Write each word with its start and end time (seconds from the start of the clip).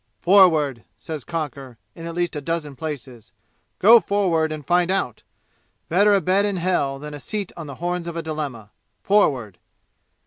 "Forward!" 0.19 0.83
says 0.97 1.23
Cocker, 1.23 1.77
in 1.93 2.07
at 2.07 2.15
least 2.15 2.35
a 2.35 2.41
dozen 2.41 2.75
places. 2.75 3.33
"Go 3.77 3.99
forward 3.99 4.51
and 4.51 4.65
find 4.65 4.89
out! 4.89 5.21
Better 5.89 6.15
a 6.15 6.21
bed 6.21 6.43
in 6.43 6.57
hell 6.57 6.97
than 6.97 7.13
a 7.13 7.19
seat 7.19 7.51
on 7.55 7.67
the 7.67 7.75
horns 7.75 8.07
of 8.07 8.17
a 8.17 8.23
dilemma! 8.23 8.71
Forward!" 9.03 9.59